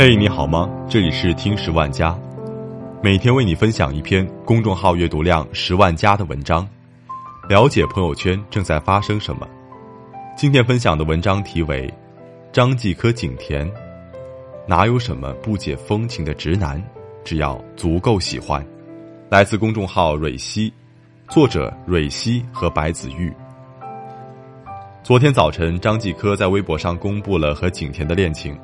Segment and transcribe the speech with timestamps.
[0.00, 0.70] 嘿，你好吗？
[0.88, 2.16] 这里是听十万加，
[3.02, 6.64] 每天为你分享一篇公众号阅读量十万加的文章，
[7.48, 9.44] 了解朋友圈正在发生什么。
[10.36, 11.88] 今天分享的文章题为
[12.52, 13.68] 《张继科景甜》，
[14.68, 16.80] 哪有什么不解风情的直男，
[17.24, 18.64] 只要足够喜欢。
[19.28, 20.72] 来自公众号蕊希，
[21.28, 23.34] 作者蕊希和白子玉。
[25.02, 28.56] 昨天早晨，张继科在微博上公布了和景甜的恋情。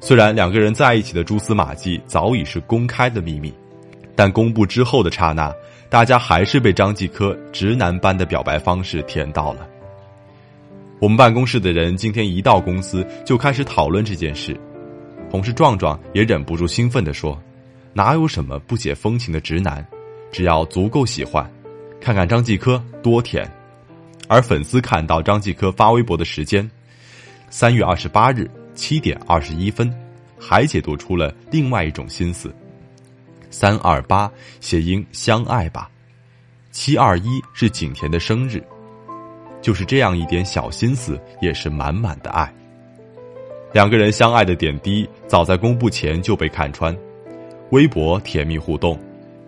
[0.00, 3.52] 虽然两个人在一起的蛛丝马迹早已是公开的秘密，
[4.14, 5.52] 但公布之后的刹那，
[5.90, 9.66] 大家还是被张继科直男般的表白方式甜到了。
[11.00, 14.58] 我们办公室的人今天一到公司就开始讨论这件事，
[15.30, 17.40] 同事壮壮也忍不住兴奋地说
[17.92, 19.86] ：“哪有什么不解风情的直男，
[20.32, 21.48] 只要足够喜欢，
[22.00, 23.48] 看看张继科多甜。”
[24.28, 26.68] 而粉丝看到张继科发微博的时间，
[27.48, 28.50] 三月二十八日。
[28.78, 29.92] 七点二十一分，
[30.38, 32.54] 还解读出了另外一种心思。
[33.50, 35.90] 三二八谐音相爱吧，
[36.70, 38.62] 七二一是景甜的生日，
[39.60, 42.54] 就是这样一点小心思，也是满满的爱。
[43.72, 46.96] 两个人相爱的点滴，早在公布前就被看穿。
[47.70, 48.96] 微博甜蜜互动，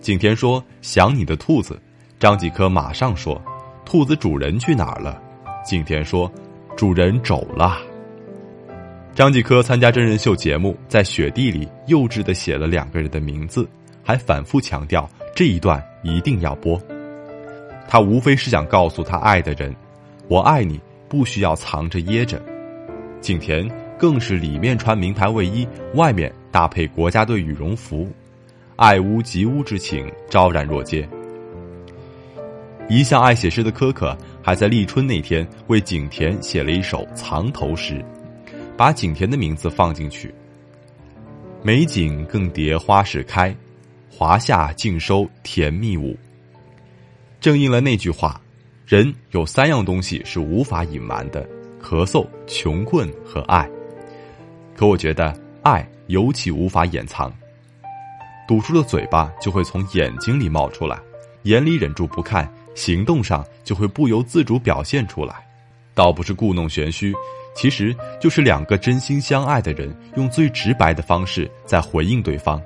[0.00, 1.80] 景甜说想你的兔子，
[2.18, 3.40] 张继科马上说
[3.84, 5.22] 兔子主人去哪儿了？
[5.64, 6.30] 景甜说
[6.76, 7.78] 主人走了。
[9.14, 13.68] 张继科参加真人秀节目，在雪地里幼稚的写了两个人的名字，
[14.02, 16.80] 还反复强调这一段一定要播。
[17.86, 19.74] 他无非是想告诉他爱的人
[20.28, 22.40] ：“我爱你，不需要藏着掖着。”
[23.20, 28.08] 景甜更是里面穿名牌卫衣，外面搭配国家队羽绒服，
[28.76, 31.06] 爱屋及乌之情昭然若揭。
[32.88, 38.02] 一向爱写诗的可可，还在立春那天为景甜写了一首藏头诗。
[38.82, 40.34] 把景甜的名字放进去，
[41.62, 43.54] 美景更迭花始开，
[44.10, 46.18] 华夏尽收甜蜜舞。
[47.40, 48.40] 正应了那句话：
[48.84, 51.48] 人有三样东西是无法隐瞒的，
[51.80, 53.70] 咳嗽、穷困和爱。
[54.74, 55.32] 可我觉得
[55.62, 57.32] 爱尤其无法掩藏，
[58.48, 60.98] 堵住了嘴巴就会从眼睛里冒出来，
[61.44, 65.36] 眼里忍住不看，行动上就会不由自主表现出来，
[65.94, 67.14] 倒不是故弄玄虚。
[67.54, 72.60] 其实就是两个真心相爱的人，用最直白的方式在回应对方。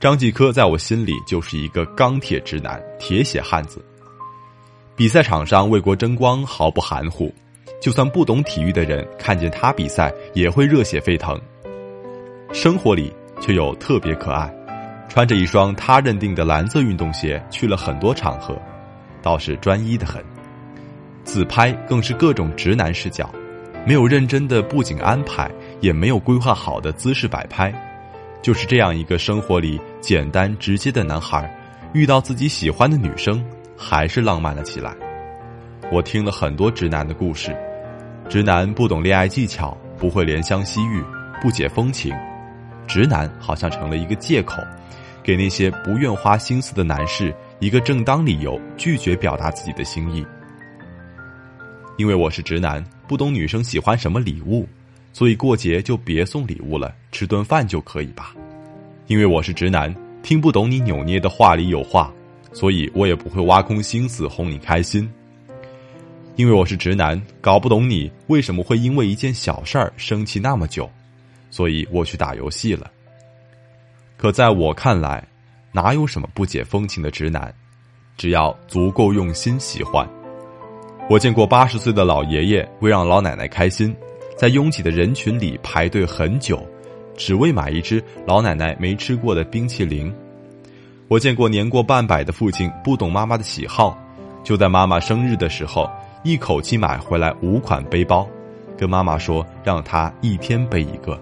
[0.00, 3.84] 张继科在我心里就是一个钢铁直男、铁血汉子。
[4.96, 7.32] 比赛场上为国争光毫不含糊，
[7.80, 11.40] 就算不懂体育的人看见他比赛也会热血沸腾。
[12.52, 14.52] 生活里却又特别可爱，
[15.08, 18.60] 穿着一双他认定的蓝色运动鞋去了很多场合，
[19.22, 20.22] 倒是专一的很。
[21.24, 23.30] 自拍更是各种直男视角，
[23.86, 25.50] 没有认真的布景安排，
[25.80, 27.72] 也没有规划好的姿势摆拍，
[28.42, 31.48] 就是这样一个生活里简单直接的男孩，
[31.92, 33.44] 遇到自己喜欢的女生，
[33.76, 34.94] 还是浪漫了起来。
[35.92, 37.56] 我听了很多直男的故事，
[38.28, 41.02] 直男不懂恋爱技巧，不会怜香惜玉，
[41.40, 42.14] 不解风情，
[42.86, 44.62] 直男好像成了一个借口，
[45.22, 50.26] 给那些不愿花心思的男士一个正当理由，拒绝表达自己的心意。
[51.96, 54.66] 因为我是直男，不懂女生喜欢什么礼物，
[55.12, 58.34] 所以过节就别送礼物了，吃顿饭就可以吧。
[59.06, 62.12] 因为我是直男，听不懂你扭捏的话里有话，
[62.52, 65.08] 所以我也不会挖空心思哄你开心。
[66.36, 70.90] 因为我是直男，搞不懂你为什么会因为一件小事儿生气那么久，
[71.50, 72.90] 所以我去打游戏了。
[74.16, 75.22] 可在我看来，
[75.72, 77.54] 哪有什么不解风情的直男，
[78.16, 80.08] 只要足够用心喜欢。
[81.10, 83.94] 我见过八十岁的老爷爷为让老奶奶开心，
[84.36, 86.64] 在拥挤的人群里排队很久，
[87.16, 90.12] 只为买一只老奶奶没吃过的冰淇淋。
[91.08, 93.98] 我见过年过半百的父亲不懂妈妈的喜好，
[94.42, 95.90] 就在妈妈生日的时候
[96.22, 98.26] 一口气买回来五款背包，
[98.78, 101.20] 跟妈妈说让她一天背一个。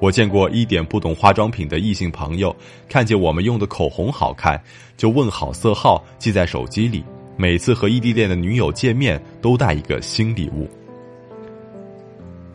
[0.00, 2.54] 我见过一点不懂化妆品的异性朋友，
[2.88, 4.58] 看见我们用的口红好看，
[4.96, 7.04] 就问好色号记在手机里。
[7.40, 10.68] 每次和异地恋的女友见面，都带一个新礼物。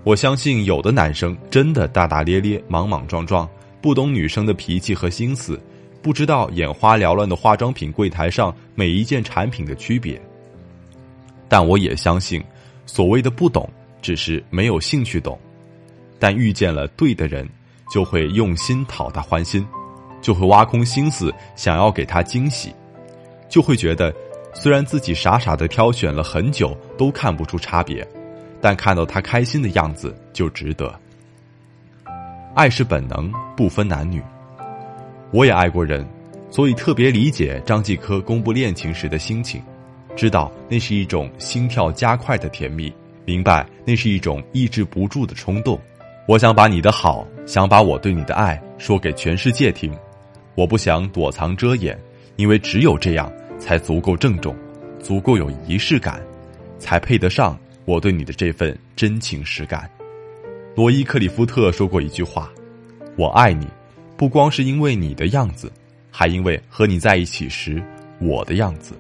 [0.04, 3.50] 我相信有的男生真的大大咧咧、莽莽撞撞，
[3.82, 5.60] 不懂女生的脾气和心思，
[6.04, 10.22] 不知道眼花缭乱的化妆品柜台上每一件产品的区别。
[11.50, 12.40] 但我也相信，
[12.86, 13.68] 所谓的不懂，
[14.04, 15.36] 只是没有兴趣懂。
[16.20, 17.50] 但遇见了对的人，
[17.92, 19.66] 就会用心讨他欢心，
[20.22, 22.72] 就会挖空心思想要给他惊喜，
[23.50, 24.14] 就会觉得。
[24.58, 28.08] 虽然自己傻傻的挑选了很久都看不出差别，
[28.62, 30.92] 但看到他开心的样子就值得。
[32.56, 34.24] 爱是本能，不分男女。
[35.32, 36.08] 我也爱过人，
[36.50, 39.62] 所以特别理解张继科公布恋情时的心情，
[40.16, 42.92] 知道那是一种心跳加快的甜蜜，
[43.26, 45.78] 明白那是一种抑制不住的冲动。
[46.30, 49.94] 我想把你的好，想把我对你的爱说给全世界听，
[50.56, 52.00] 我不想躲藏遮掩，
[52.38, 53.30] 因为只有这样
[53.66, 54.56] 才足够郑重，
[55.02, 56.22] 足够有仪式感，
[56.78, 59.90] 才配得上我对你的这份真情实感。
[60.76, 62.48] 罗伊·克里夫特说过一句话
[63.18, 63.68] ：“我爱你，
[64.16, 65.72] 不光是因为你的样子，
[66.12, 67.84] 还因为和你在一起时
[68.20, 68.94] 我的样子。”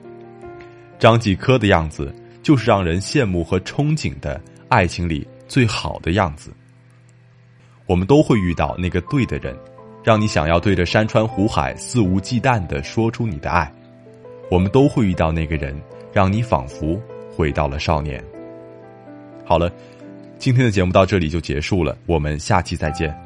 [0.98, 6.52] 张继科的样子，就是让人羡慕和憧憬的爱情里最好的样子。
[7.86, 9.56] 我们都会遇到那个对的人，
[10.04, 13.72] 让你想要对着山川湖海肆无忌惮的说出你的爱。
[14.50, 15.75] 我们都会遇到那个人，
[16.13, 17.00] 让你仿佛
[17.36, 18.24] 回到了少年。
[19.44, 19.71] 好了，
[20.38, 23.25] 今天的节目到这里就结束了，我们下期再见。